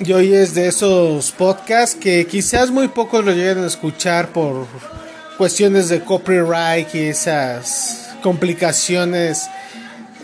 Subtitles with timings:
[0.00, 4.66] Y hoy es de esos podcasts que quizás muy pocos lo lleguen a escuchar por
[5.38, 9.48] cuestiones de copyright y esas complicaciones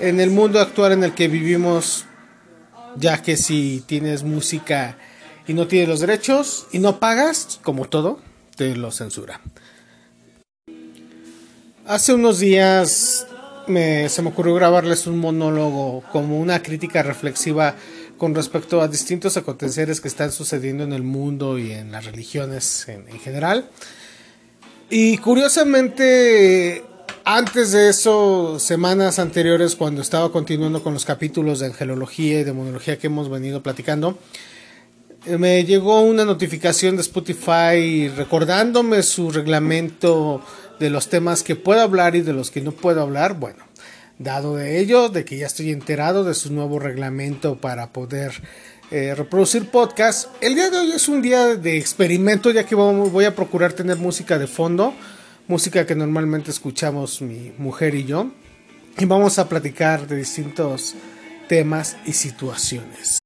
[0.01, 2.05] en el mundo actual en el que vivimos,
[2.97, 4.97] ya que si tienes música
[5.47, 8.19] y no tienes los derechos y no pagas, como todo,
[8.57, 9.41] te lo censura.
[11.87, 13.25] Hace unos días
[13.69, 17.77] me, se me ocurrió grabarles un monólogo como una crítica reflexiva
[18.21, 22.87] con respecto a distintos aconteceres que están sucediendo en el mundo y en las religiones
[22.87, 23.71] en, general.
[24.91, 26.85] Y curiosamente,
[27.25, 32.99] antes de eso, semanas anteriores, cuando estaba continuando con los capítulos de angelología y demonología
[32.99, 34.19] que hemos venido platicando,
[35.27, 40.43] me llegó una notificación de Spotify recordándome su reglamento
[40.79, 43.41] de los temas que puedo hablar y de los que no puedo hablar.
[43.41, 43.65] Bueno,
[44.21, 48.33] Dado de ello, de que ya estoy enterado de su nuevo reglamento para poder
[48.91, 53.25] eh, reproducir podcast, el día de hoy es un día de experimento ya que voy
[53.25, 54.93] a procurar tener música de fondo,
[55.49, 58.31] música que normalmente escuchamos mi mujer y yo,
[58.99, 60.97] y vamos a platicar de distintos
[61.49, 63.21] temas y situaciones.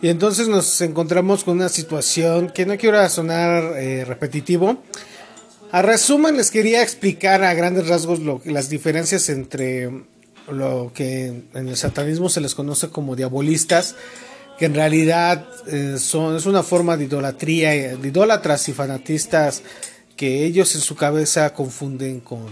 [0.00, 4.82] Y entonces nos encontramos con una situación que no quiero sonar eh, repetitivo,
[5.72, 9.90] a resumen, les quería explicar a grandes rasgos las diferencias entre
[10.50, 13.96] lo que en el satanismo se les conoce como diabolistas,
[14.58, 19.62] que en realidad eh, son, es una forma de idolatría, de idólatras y fanatistas
[20.14, 22.46] que ellos en su cabeza confunden con,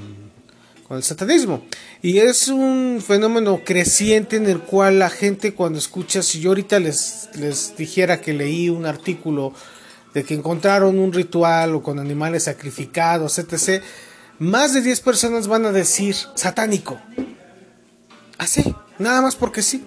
[0.89, 1.63] con el satanismo.
[2.01, 6.81] Y es un fenómeno creciente en el cual la gente cuando escucha, si yo ahorita
[6.81, 9.53] les, les dijera que leí un artículo
[10.15, 13.83] de que encontraron un ritual o con animales sacrificados, etc.,
[14.39, 16.99] más de 10 personas van a decir satánico.
[18.39, 19.85] Así, nada más porque sí.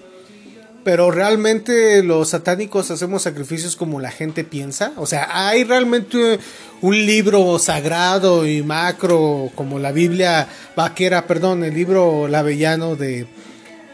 [0.83, 4.91] Pero realmente los satánicos hacemos sacrificios como la gente piensa.
[4.97, 6.39] O sea, hay realmente
[6.81, 13.25] un libro sagrado y macro como la Biblia vaquera, perdón, el libro lavellano de,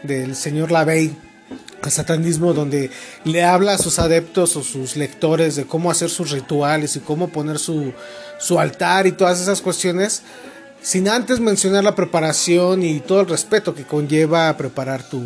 [0.02, 1.16] del señor Lavey
[1.88, 2.90] satanismo donde
[3.24, 7.28] le habla a sus adeptos o sus lectores de cómo hacer sus rituales y cómo
[7.28, 7.92] poner su,
[8.38, 10.22] su altar y todas esas cuestiones,
[10.82, 15.22] sin antes mencionar la preparación y todo el respeto que conlleva preparar tu,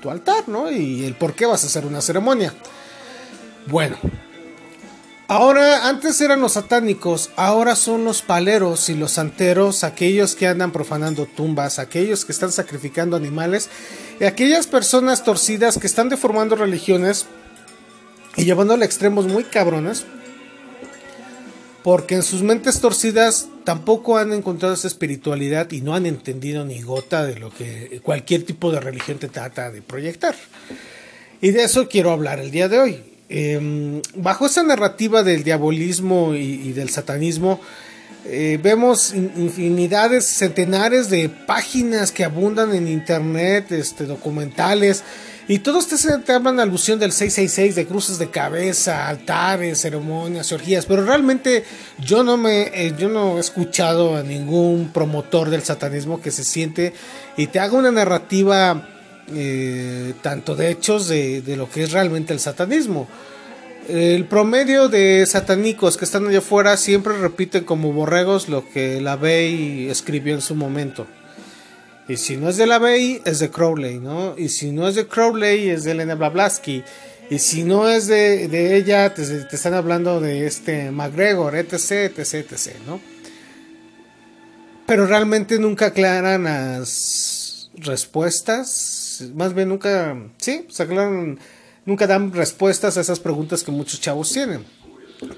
[0.00, 0.70] tu altar, ¿no?
[0.70, 2.52] Y el por qué vas a hacer una ceremonia.
[3.66, 3.96] Bueno,
[5.34, 10.72] Ahora, antes eran los satánicos, ahora son los paleros y los santeros, aquellos que andan
[10.72, 13.70] profanando tumbas, aquellos que están sacrificando animales
[14.20, 17.24] y aquellas personas torcidas que están deformando religiones
[18.36, 20.04] y llevándole a extremos muy cabrones,
[21.82, 26.82] porque en sus mentes torcidas tampoco han encontrado esa espiritualidad y no han entendido ni
[26.82, 30.34] gota de lo que cualquier tipo de religión te trata de proyectar.
[31.40, 33.11] Y de eso quiero hablar el día de hoy.
[33.34, 37.60] Em, bajo esa narrativa del diabolismo y, del satanismo,
[38.26, 45.02] eh, vemos infinidades, centenares de páginas que abundan en internet, este, documentales,
[45.48, 51.02] y todos te, hablan alusión del 666, de cruces de cabeza, altares, ceremonias, orgías, pero
[51.02, 51.64] realmente
[51.98, 56.44] yo no me, eh, yo no he escuchado a ningún promotor del satanismo que se
[56.44, 56.92] siente
[57.38, 58.91] y te haga una narrativa
[59.28, 63.08] eh, tanto de hechos de, lo que es realmente el satanismo.
[63.88, 69.16] El promedio de satánicos que están allá afuera siempre repiten como borregos lo que la
[69.16, 71.06] Bey escribió en su momento.
[72.08, 74.34] Y si no es de la Bey, es de Crowley, ¿no?
[74.36, 76.84] Y si no es de Crowley, es de Elena Blavatsky.
[77.30, 82.34] Y si no es de, ella, te, te, están hablando de este McGregor, etc, etc,
[82.34, 83.00] etc, ¿no?
[84.86, 88.91] Pero realmente nunca aclaran las respuestas
[89.34, 90.86] más bien nunca, sí, se
[91.84, 94.64] nunca dan respuestas a esas preguntas que muchos chavos tienen.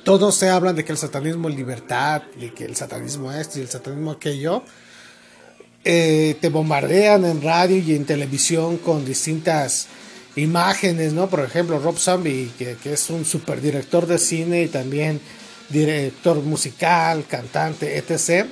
[0.03, 3.63] Todos se hablan de que el satanismo es libertad, de que el satanismo esto y
[3.63, 4.63] el satanismo aquello.
[5.85, 9.89] Eh, te bombardean en radio y en televisión con distintas
[10.37, 11.29] imágenes, ¿no?
[11.29, 15.21] Por ejemplo, Rob Zombie, que, es un super director de cine y también
[15.69, 18.47] director musical, cantante, etc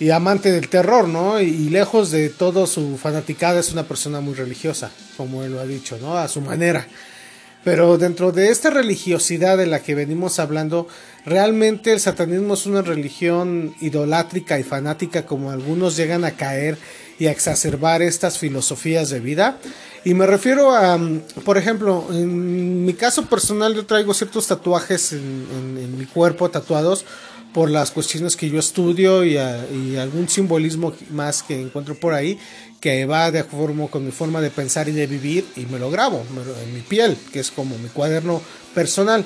[0.00, 1.40] y amante del terror, ¿no?
[1.40, 5.66] Y, lejos de todo su fanaticada es una persona muy religiosa, como él lo ha
[5.66, 6.16] dicho, ¿no?
[6.16, 6.86] A su manera.
[7.62, 10.86] Pero dentro de esta religiosidad de la que venimos hablando,
[11.24, 16.76] realmente el satanismo es una religión idolátrica y fanática como algunos llegan a caer
[17.18, 19.58] y a exacerbar estas filosofías de vida.
[20.04, 21.00] Y me refiero a,
[21.46, 27.06] por ejemplo, en mi caso personal yo traigo ciertos tatuajes en mi cuerpo tatuados
[27.54, 32.38] por las cuestiones que yo estudio y, y, algún simbolismo más que encuentro por ahí
[32.80, 35.90] que va de acuerdo con mi forma de pensar y de vivir y me lo
[35.90, 36.22] grabo
[36.62, 38.42] en mi piel, que es como mi cuaderno
[38.74, 39.24] personal.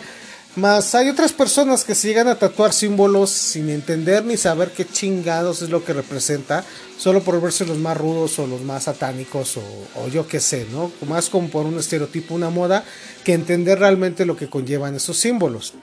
[0.54, 4.84] Más hay otras personas que se llegan a tatuar símbolos sin entender ni saber qué
[4.84, 6.64] chingados es lo que representa,
[6.98, 10.92] solo por verse los más rudos o los más satánicos o, yo qué sé, ¿no?
[11.08, 12.84] Más como por un estereotipo, una moda,
[13.24, 15.74] que entender realmente lo que conllevan esos símbolos.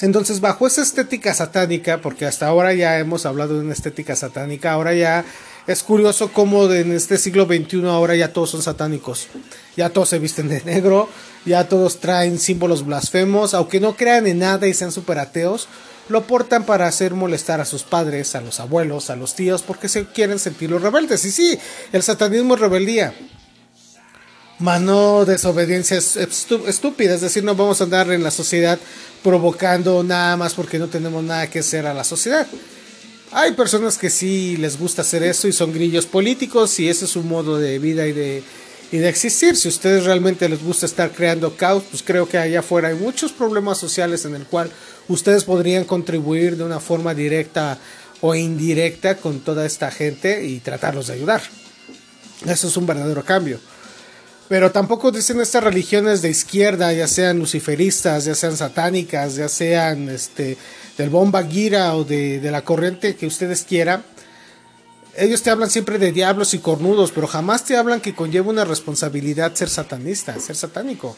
[0.00, 4.72] Entonces, bajo esa estética satánica, porque hasta ahora ya hemos hablado de una estética satánica,
[4.72, 5.24] ahora ya
[5.66, 9.28] es curioso cómo en este siglo XXI ahora ya todos son satánicos.
[9.76, 11.08] Ya todos se visten de negro,
[11.44, 15.66] ya todos traen símbolos blasfemos, aunque no crean en nada y sean super ateos,
[16.08, 19.88] lo portan para hacer molestar a sus padres, a los abuelos, a los tíos, porque
[19.88, 21.24] se quieren sentir los rebeldes.
[21.24, 21.58] Y sí,
[21.92, 23.14] el satanismo es rebeldía.
[24.58, 28.78] Mas no desobediencia estúpida, es decir, no vamos a andar en la sociedad
[29.22, 32.46] provocando nada más porque no tenemos nada que hacer a la sociedad.
[33.32, 37.10] Hay personas que sí les gusta hacer eso y son grillos políticos y ese es
[37.10, 38.42] su modo de vida y de,
[38.92, 39.56] y de existir.
[39.56, 42.94] Si a ustedes realmente les gusta estar creando caos, pues creo que allá afuera hay
[42.94, 44.70] muchos problemas sociales en el cual
[45.08, 47.78] ustedes podrían contribuir de una forma directa
[48.22, 51.42] o indirecta con toda esta gente y tratarlos de ayudar.
[52.46, 53.58] Eso es un verdadero cambio.
[54.48, 60.08] Pero tampoco dicen estas religiones de izquierda, ya sean luciferistas, ya sean satánicas, ya sean
[60.08, 60.56] este,
[60.96, 64.04] del bomba gira o de, la corriente que ustedes quieran.
[65.16, 68.64] Ellos te hablan siempre de diablos y cornudos, pero jamás te hablan que conlleva una
[68.64, 71.16] responsabilidad ser satanista, ser satánico.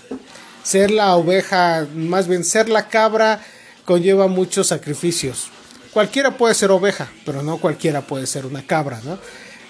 [0.63, 3.45] Ser la oveja, más bien ser la cabra,
[3.85, 5.49] conlleva muchos sacrificios.
[5.93, 9.19] Cualquiera puede ser oveja, pero no cualquiera puede ser una cabra, ¿no?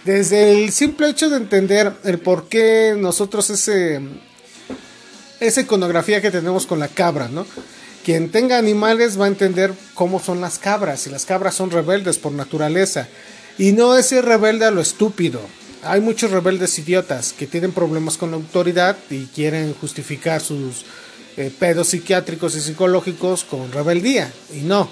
[0.04, 4.00] Desde el simple hecho de entender el por qué nosotros ese,
[5.40, 7.46] esa iconografía que tenemos con la cabra, ¿no?
[8.04, 12.18] Quien tenga animales va a entender cómo son las cabras, y las cabras son rebeldes
[12.18, 13.06] por naturaleza.
[13.58, 15.40] Y no es ir rebelde a lo estúpido.
[15.82, 20.84] Hay muchos rebeldes idiotas que tienen problemas con la autoridad y quieren justificar sus
[21.36, 24.32] eh, pedos psiquiátricos y psicológicos con rebeldía.
[24.54, 24.88] Y no,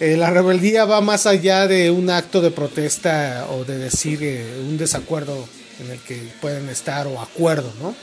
[0.00, 4.46] eh, la rebeldía va más allá de un acto de protesta o de decir eh,
[4.66, 5.46] un desacuerdo
[5.78, 7.94] en el que pueden estar o acuerdo, ¿no?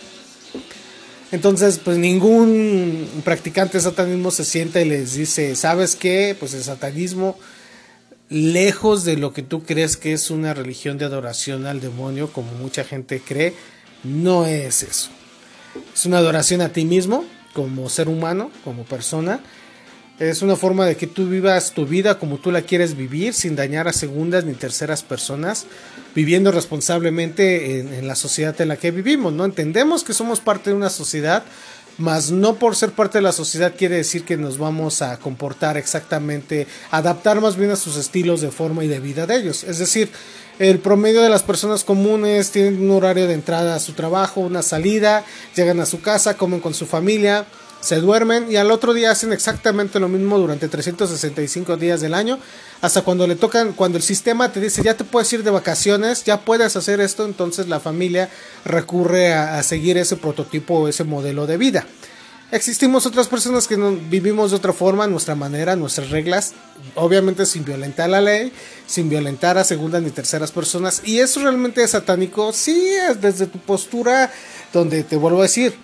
[1.31, 6.35] Entonces, pues ningún practicante de satanismo se sienta y les dice, ¿sabes qué?
[6.39, 7.37] Pues el satanismo,
[8.29, 12.51] lejos de lo que tú crees que es una religión de adoración al demonio, como
[12.53, 13.55] mucha gente cree,
[14.03, 15.09] no es eso.
[15.93, 19.41] Es una adoración a ti mismo, como ser humano, como persona,
[20.19, 23.55] es una forma de que tú vivas tu vida como tú la quieres vivir, sin
[23.55, 25.67] dañar a segundas ni terceras personas,
[26.15, 29.31] viviendo responsablemente en, la sociedad en la que vivimos.
[29.33, 31.43] No entendemos que somos parte de una sociedad,
[31.99, 35.77] mas no por ser parte de la sociedad quiere decir que nos vamos a comportar
[35.77, 39.63] exactamente, adaptar más bien a sus estilos de forma y de vida de ellos.
[39.65, 40.09] Es decir,
[40.57, 44.63] el promedio de las personas comunes tienen un horario de entrada a su trabajo, una
[44.63, 45.23] salida,
[45.55, 47.45] llegan a su casa, comen con su familia
[47.79, 52.39] se duermen y al otro día hacen exactamente lo mismo durante 365 días del año,
[52.81, 56.23] hasta cuando le tocan, cuando el sistema te dice ya te puedes ir de vacaciones,
[56.23, 58.29] ya puedes hacer esto, entonces la familia
[58.65, 61.85] recurre a, seguir ese prototipo o ese modelo de vida.
[62.49, 66.53] Existimos otras personas que vivimos de otra forma, nuestra manera, nuestras reglas,
[66.95, 68.53] obviamente sin violentar la ley,
[68.85, 71.01] sin violentar a segundas ni terceras personas.
[71.03, 74.31] Y eso realmente es satánico, sí, es desde tu postura
[74.71, 75.75] donde te vuelvo a decir,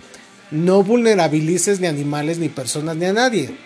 [0.53, 3.57] no vulnerabilices ni animales, ni personas, ni a nadie,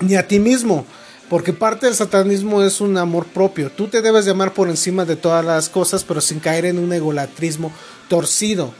[0.00, 0.86] ni a ti mismo.
[1.28, 3.70] Porque parte del satanismo es un amor propio.
[3.70, 6.92] Tú te debes llamar por encima de todas las cosas, pero sin caer en un
[6.92, 7.70] egolatrismo
[8.08, 8.72] torcido.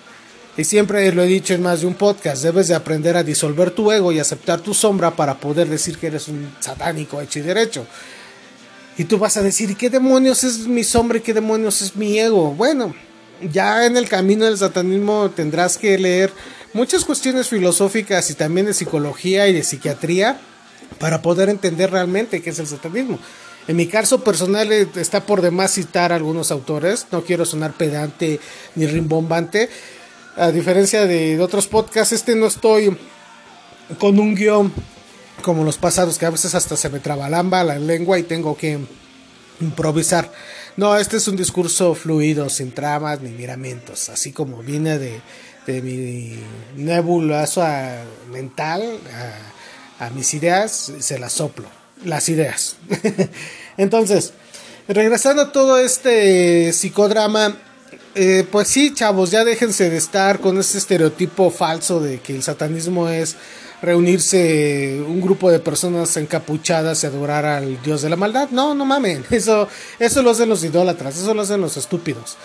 [0.57, 3.71] Y siempre lo he dicho en más de un podcast, debes de aprender a disolver
[3.71, 7.43] tu ego y aceptar tu sombra para poder decir que eres un satánico hecho y
[7.43, 7.87] derecho.
[8.99, 11.95] Y tú vas a decir, ¿y qué demonios es mi sombra y qué demonios es
[11.95, 12.53] mi ego?
[12.53, 12.95] Bueno,
[13.53, 16.33] ya en el camino del satanismo tendrás que leer
[16.73, 20.41] muchas cuestiones filosóficas y también de psicología y de psiquiatría
[20.99, 23.19] para poder entender realmente qué es el satanismo.
[23.69, 28.41] En mi caso personal eh, está por demás citar algunos autores, no quiero sonar pedante
[28.75, 29.69] ni rimbombante.
[30.37, 32.97] A diferencia de otros podcasts, este no estoy
[33.99, 34.73] con un guion
[35.43, 38.79] como los pasados, que a veces hasta se me trabalamba la lengua y tengo que
[39.61, 40.31] improvisar.
[40.77, 45.21] No, este es un discurso fluido, sin tramas ni miramientos, así como viene de,
[45.67, 46.37] de mi
[46.77, 47.65] nebuloso
[48.31, 48.99] mental
[49.99, 51.69] a, mis ideas, se las soplo,
[52.05, 52.77] las ideas.
[53.77, 54.33] Entonces,
[54.89, 57.57] regresando a todo este psicodrama,
[58.15, 62.43] eh, pues sí, chavos, ya déjense de estar con ese estereotipo falso de que el
[62.43, 63.37] satanismo es
[63.83, 68.49] reunirse un grupo de personas encapuchadas y adorar al dios de la maldad.
[68.51, 72.37] No, no mamen, eso, eso lo hacen los idólatras, eso lo hacen los estúpidos.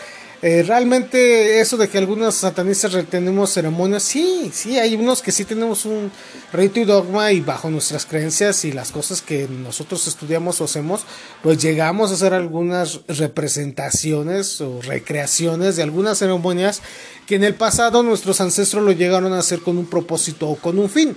[0.41, 5.45] Eh, realmente eso de que algunos satanistas retenemos ceremonias, sí, sí, hay unos que sí
[5.45, 6.11] tenemos un
[6.51, 11.05] rito y dogma y bajo nuestras creencias y las cosas que nosotros estudiamos o hacemos,
[11.41, 16.81] pues llegamos a hacer algunas representaciones o recreaciones de algunas ceremonias
[17.25, 20.79] que en el pasado nuestros ancestros lo llegaron a hacer con un propósito o con
[20.79, 21.15] un fin.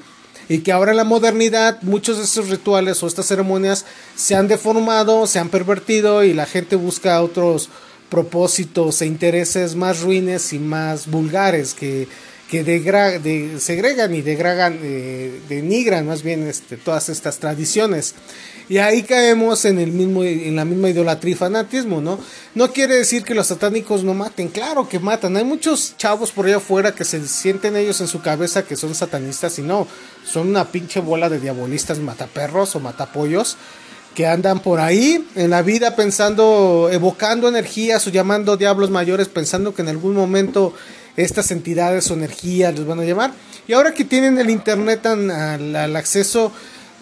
[0.50, 3.84] Y que ahora en la modernidad muchos de estos rituales o estas ceremonias
[4.16, 7.68] se han deformado, se han pervertido y la gente busca otros
[8.08, 12.08] propósitos e intereses más ruines y más vulgares que,
[12.50, 18.14] que de, segregan y degragan, eh, denigran más bien este, todas estas tradiciones.
[18.70, 22.18] Y ahí caemos en, el mismo, en la misma idolatría y fanatismo, ¿no?
[22.54, 25.36] No quiere decir que los satánicos no maten, claro que matan.
[25.38, 28.94] Hay muchos chavos por allá afuera que se sienten ellos en su cabeza que son
[28.94, 29.86] satanistas y no,
[30.24, 33.56] son una pinche bola de diabolistas mataperros o matapollos
[34.18, 39.72] que andan por ahí en la vida pensando, evocando energías o llamando diablos mayores, pensando
[39.72, 40.74] que en algún momento
[41.16, 43.30] estas entidades o energías les van a llamar.
[43.68, 46.50] Y ahora que tienen el internet al, acceso,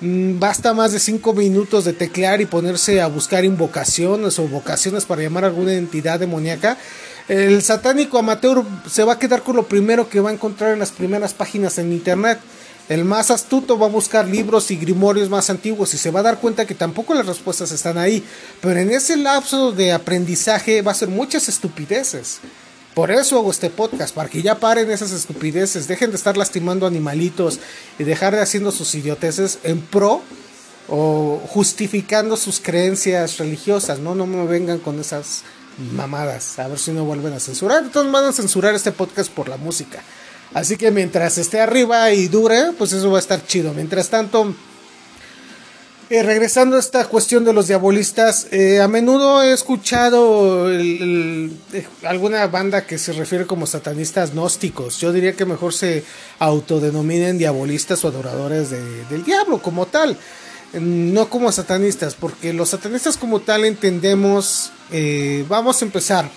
[0.02, 5.06] mm, basta más de cinco minutos de teclear y ponerse a buscar invocaciones o vocaciones
[5.06, 6.76] para llamar a alguna entidad demoníaca.
[7.28, 10.80] El satánico amateur se va a quedar con lo primero que va a encontrar en
[10.80, 12.38] las primeras páginas en internet.
[12.88, 16.25] El más astuto va a buscar libros y grimorios más antiguos y se va a
[16.25, 18.25] dar cuenta que tampoco las respuestas están ahí.
[18.61, 22.38] Pero en ese lapso de aprendizaje va a ser muchas estupideces.
[22.95, 26.87] Por eso hago este podcast, para que ya paren esas estupideces, dejen de estar lastimando
[26.87, 27.59] animalitos
[27.99, 30.23] y dejar de haciendo sus idioteces en pro
[30.88, 33.99] o justificando sus creencias religiosas.
[33.99, 35.43] No, no me vengan con esas
[35.93, 36.59] mamadas.
[36.59, 37.83] A ver si no vuelven a censurar.
[37.83, 40.02] Entonces van a censurar este podcast por la música.
[40.56, 43.75] Así que mientras esté arriba y dure, pues eso va a estar chido.
[43.75, 44.54] Mientras tanto,
[46.08, 51.50] eh, regresando a esta cuestión de los diabolistas, eh, a menudo he escuchado eh,
[52.04, 54.98] alguna banda que se refiere como satanistas gnósticos.
[54.98, 56.04] Yo diría que mejor se
[56.38, 60.16] autodenominen diabolistas o adoradores del diablo como tal,
[60.72, 64.72] no como satanistas, porque los satanistas como tal entendemos,
[65.50, 66.30] vamos a empezar.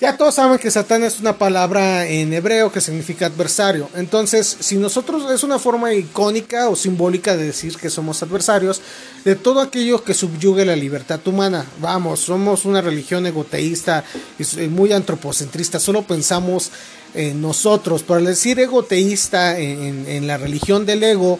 [0.00, 3.88] Ya todos saben que Satán es una palabra en hebreo que significa adversario.
[3.94, 8.82] Entonces, si nosotros es una forma icónica o simbólica de decir que somos adversarios
[9.24, 11.64] de todo aquello que subyugue la libertad humana.
[11.80, 14.04] Vamos, somos una religión egoteísta
[14.38, 15.78] y muy antropocentrista.
[15.78, 16.70] Solo pensamos
[17.14, 18.02] en nosotros.
[18.02, 21.38] Por decir egoteísta en la religión del ego,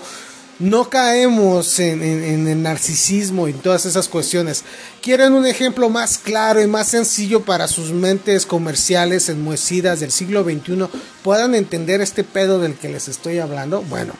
[0.58, 2.02] no caemos en,
[2.46, 4.64] el narcisismo y todas esas cuestiones.
[5.02, 10.44] ¿Quieren un ejemplo más claro y más sencillo para sus mentes comerciales enmohecidas del siglo
[10.44, 10.86] XXI
[11.22, 13.82] puedan entender este pedo del que les estoy hablando?
[13.82, 14.14] Bueno,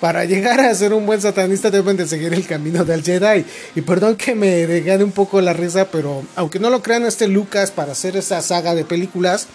[0.00, 3.44] para llegar a ser un buen satanista deben de seguir el camino del Jedi.
[3.74, 7.28] Y perdón que me regale un poco la risa, pero aunque no lo crean este
[7.28, 9.48] Lucas para hacer esa saga de películas,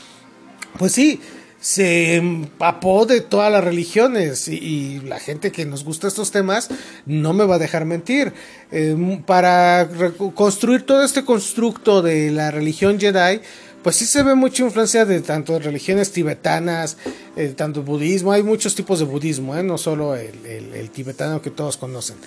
[0.78, 1.20] pues sí,
[1.60, 6.70] se empapó de todas las religiones y, la gente que nos gusta estos temas
[7.06, 8.34] no me va a dejar mentir.
[8.72, 9.90] Em, para
[10.36, 13.42] construir todo este constructo de la religión Jedi,
[13.84, 16.98] pues sí se ve mucha influencia de tanto de religiones tibetanas,
[17.36, 19.64] eh, tanto budismo, hay muchos tipos de budismo, ¿eh?
[19.64, 22.18] no solo el, tibetano que todos conocen.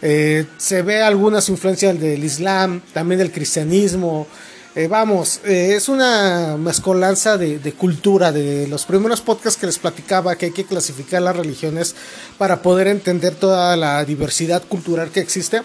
[0.00, 4.26] Eh, se ve algunas influencias del Islam, también del cristianismo,
[4.74, 10.36] eh, vamos, eh, es una mezcolanza de, cultura, de los primeros podcasts que les platicaba
[10.36, 11.94] que hay que clasificar las religiones
[12.38, 15.62] para poder entender toda la diversidad cultural que existe.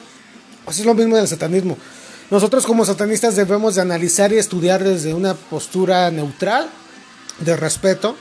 [0.66, 1.78] Pues es lo mismo del satanismo.
[2.30, 6.70] Nosotros como satanistas debemos de analizar y estudiar desde una postura neutral,
[7.40, 8.18] de respeto,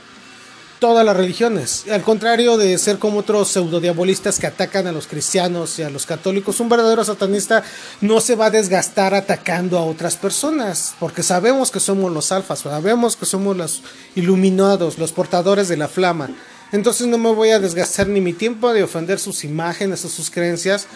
[0.79, 1.85] todas las religiones.
[1.91, 6.05] Al contrario de ser como otros pseudodiabolistas que atacan a los cristianos y a los
[6.05, 7.63] católicos, un verdadero satanista
[8.01, 12.59] no se va a desgastar atacando a otras personas, porque sabemos que somos los alfas,
[12.59, 13.83] sabemos que somos los
[14.15, 16.29] iluminados, los portadores de la flama.
[16.71, 20.29] Entonces no me voy a desgastar ni mi tiempo de ofender sus imágenes o sus
[20.29, 20.87] creencias,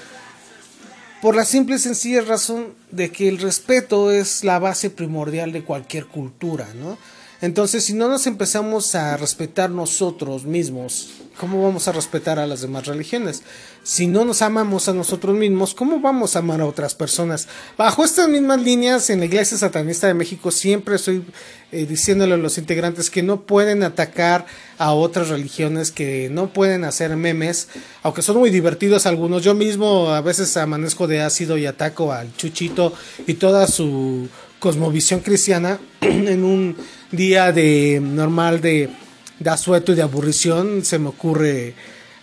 [1.21, 5.63] por la simple y sencilla razón de que el respeto es la base primordial de
[5.63, 6.97] cualquier cultura, ¿no?
[7.41, 12.62] Entonces, si no nos empezamos a respetar nosotros mismos, ¿cómo vamos a respetar a las
[12.62, 13.41] demás religiones?
[13.83, 17.47] Si no nos amamos a nosotros mismos, ¿cómo vamos a amar a otras personas?
[17.75, 21.23] Bajo estas mismas líneas, en la Iglesia Satanista de México siempre estoy
[21.71, 24.45] eh, diciéndole a los integrantes que no pueden atacar
[24.77, 27.69] a otras religiones, que no pueden hacer memes,
[28.03, 29.43] aunque son muy divertidos algunos.
[29.43, 32.93] Yo mismo a veces amanezco de ácido y ataco al Chuchito
[33.25, 36.75] y toda su cosmovisión cristiana en un
[37.11, 38.91] día de normal de,
[39.39, 41.73] de asueto y de aburrición se me ocurre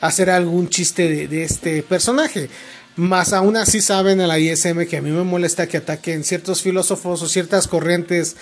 [0.00, 2.48] hacer algún chiste de, este personaje.
[2.96, 6.62] Más aún así saben a la ISM que a mí me molesta que ataquen ciertos
[6.62, 8.36] filósofos o ciertas corrientes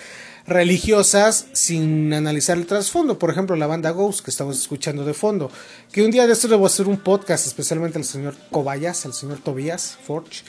[0.46, 3.18] religiosas sin analizar el trasfondo.
[3.18, 5.50] Por ejemplo, la banda Ghost que estamos escuchando de fondo.
[5.92, 9.04] Que un día de esto le voy a hacer un podcast, especialmente al señor Cobayas,
[9.04, 10.42] al señor Tobias Forge.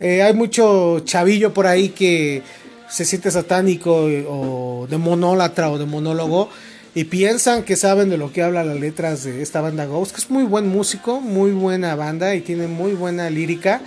[0.00, 2.42] Eh, hay mucho chavillo por ahí que
[2.88, 6.48] se siente satánico o de monólatra o de monólogo
[6.94, 10.20] y piensan que saben de lo que habla las letras de esta banda Ghost, que
[10.20, 13.80] es muy buen músico, muy buena banda y tiene muy buena lírica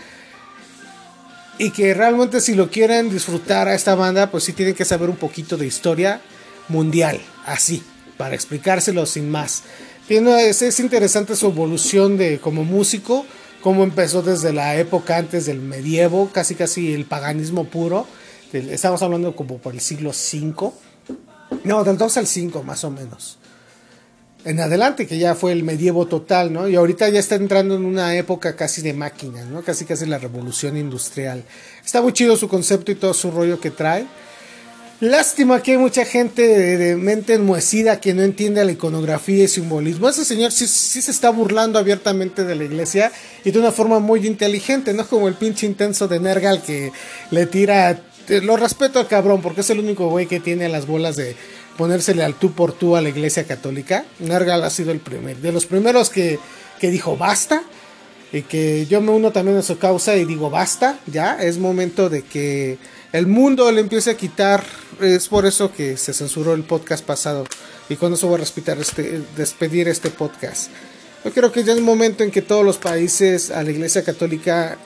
[1.57, 5.09] y que realmente si lo quieren disfrutar a esta banda, pues sí tienen que saber
[5.09, 6.21] un poquito de historia
[6.67, 7.83] mundial, así,
[8.17, 9.63] para explicárselo sin más.
[10.09, 13.25] Es, es interesante su evolución de como músico,
[13.61, 18.05] cómo empezó desde la época antes del medievo, casi casi el paganismo puro.
[18.51, 20.71] Estamos hablando como por el siglo V.
[21.63, 23.37] No, del 2 al 5 más o menos
[24.45, 26.67] en adelante, que ya fue el medievo total, ¿no?
[26.67, 29.63] Y ahorita ya está entrando en una época casi de máquinas, ¿no?
[29.63, 31.43] Casi casi la revolución industrial.
[31.83, 34.05] Está muy chido su concepto y todo su rollo que trae.
[34.99, 40.07] Lástima que hay mucha gente de, mente enmuecida que no entiende la iconografía y simbolismo.
[40.07, 43.11] Ese señor sí, sí, se está burlando abiertamente de la iglesia
[43.43, 46.91] y de una forma muy inteligente, no como el pinche intenso de Nergal que
[47.31, 47.99] le tira...
[48.27, 51.35] Lo respeto al cabrón porque es el único güey que tiene las bolas de
[51.77, 54.05] ponérsele al tú por tú a la iglesia católica.
[54.19, 56.39] Nergal ha sido el primer, de los primeros que,
[56.79, 57.63] que dijo basta.
[58.31, 62.09] Y que yo me uno también a su causa y digo basta, ya es momento
[62.09, 62.77] de que
[63.13, 64.63] el mundo le empiece a quitar.
[64.99, 67.45] Es por eso que se censuró el podcast pasado.
[67.87, 70.69] Y con eso voy a respetar este, despedir este podcast.
[71.23, 74.77] Yo creo que ya es momento en que todos los países a la iglesia católica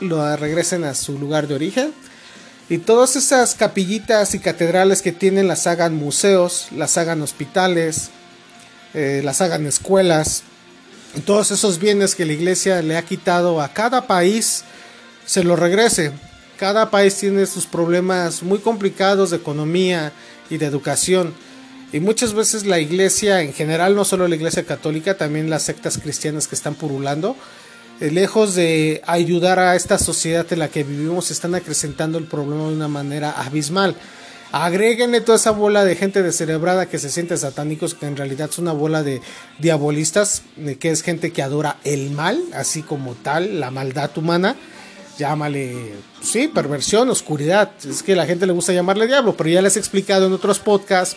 [0.00, 1.92] lo regresen a su lugar de origen
[2.70, 8.10] y todas esas capillitas y catedrales que tienen las hagan museos, las hagan hospitales,
[8.92, 10.42] eh, las hagan escuelas.
[11.24, 14.64] Todos esos bienes que la iglesia le ha quitado a cada país,
[15.24, 16.12] se lo regrese.
[16.58, 20.12] Cada país tiene sus problemas muy complicados de economía
[20.50, 21.32] y de educación.
[21.92, 25.96] Y muchas veces la iglesia, en general, no solo la iglesia católica, también las sectas
[25.96, 27.34] cristianas que están purulando,
[28.00, 32.74] lejos de ayudar a esta sociedad en la que vivimos, están acrecentando el problema de
[32.74, 33.96] una manera abismal.
[34.50, 38.58] Agréguenle toda esa bola de gente descerebrada que se siente satánicos, que en realidad es
[38.58, 39.20] una bola de
[39.58, 40.42] diabolistas,
[40.80, 44.56] que es gente que adora el mal, así como tal, la maldad humana.
[45.18, 47.72] Llámale, sí, perversión, oscuridad.
[47.84, 50.32] Es que a la gente le gusta llamarle diablo, pero ya les he explicado en
[50.32, 51.16] otros podcasts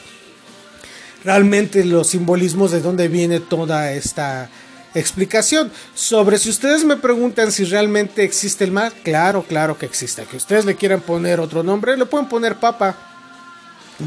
[1.23, 4.49] realmente los simbolismos de dónde viene toda esta
[4.93, 5.71] explicación.
[5.93, 10.23] Sobre si ustedes me preguntan si realmente existe el mal, claro, claro que existe.
[10.23, 12.95] Que ustedes le quieran poner otro nombre, le pueden poner papa,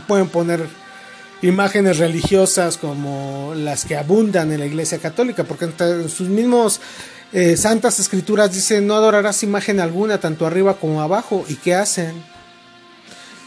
[0.07, 0.67] pueden poner
[1.43, 6.81] imágenes religiosas como las que abundan en la iglesia católica, porque en sus mismos
[7.33, 11.45] eh, santas escrituras dicen no adorarás imagen alguna, tanto arriba como abajo.
[11.49, 12.34] ¿Y qué hacen?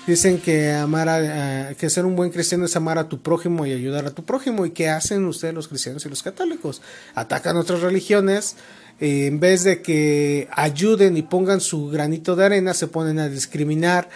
[0.08, 3.74] Dicen que amar a, que ser un buen cristiano es amar a tu prójimo y
[3.74, 4.66] ayudar a tu prójimo.
[4.66, 6.82] ¿Y qué hacen ustedes los cristianos y los católicos?
[7.14, 8.56] Atacan otras religiones.
[9.02, 13.28] Eh, en vez de que ayuden y pongan su granito de arena, se ponen a
[13.28, 14.08] discriminar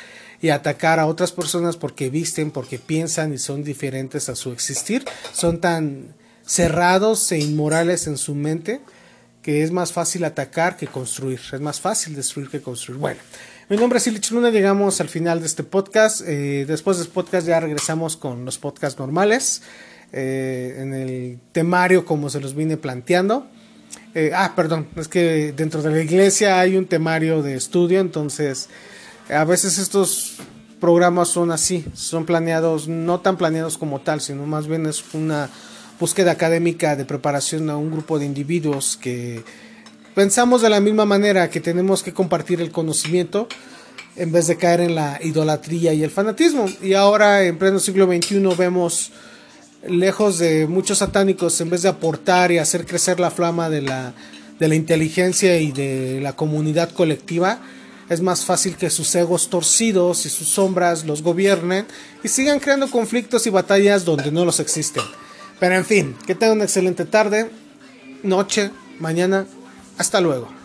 [0.42, 5.04] y atacar a otras personas porque visten, porque piensan y son diferentes a su existir.
[5.34, 8.80] Son tan cerrados e inmorales en su mente
[9.42, 11.42] que es más fácil atacar que construir.
[11.52, 13.00] Es más fácil destruir que construir.
[13.00, 13.20] Bueno.
[13.72, 16.28] Mi nombre es Ilich Luna, llegamos al final de este podcast.
[16.28, 19.62] Eh, después de este podcast ya regresamos con los podcasts normales,
[20.12, 23.48] eh, en el temario como se los vine planteando.
[24.14, 28.68] Eh, ah, perdón, es que dentro de la iglesia hay un temario de estudio, entonces
[29.30, 30.40] a veces estos
[30.82, 35.50] programas son así, son planeados, no tan planeados como tal, sino más bien es una
[35.98, 39.46] búsqueda académica de preparación a un grupo de individuos que
[40.16, 43.48] pensamos de la misma manera que tenemos que compartir el conocimiento
[44.16, 46.66] en vez de caer en la idolatría y el fanatismo.
[46.82, 49.12] Y ahora en pleno siglo XXI vemos
[49.88, 54.14] lejos de muchos satánicos, en vez de aportar y hacer crecer la flama de la,
[54.60, 57.62] de la inteligencia y de la comunidad colectiva,
[58.10, 61.86] es más fácil que sus egos torcidos y sus sombras los gobiernen
[62.24, 65.04] y sigan creando conflictos y batallas donde no los existen.
[65.60, 67.50] Pero en fin, que tengan una excelente tarde,
[68.24, 69.46] noche, mañana
[69.98, 70.61] hasta luego.